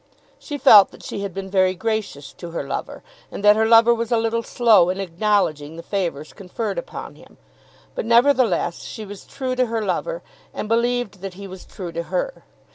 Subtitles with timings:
[0.39, 3.93] She felt that she had been very gracious to her lover, and that her lover
[3.93, 7.37] was a little slow in acknowledging the favours conferred upon him.
[7.93, 10.23] But, nevertheless, she was true to her lover,
[10.55, 12.43] and believed that he was true to her.